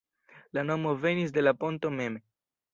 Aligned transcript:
La 0.57 0.63
nomo 0.69 0.95
venis 1.05 1.37
de 1.37 1.45
la 1.45 1.55
ponto 1.65 1.95
mem. 2.01 2.21